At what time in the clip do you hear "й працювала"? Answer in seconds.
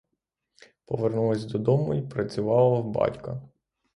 1.93-2.79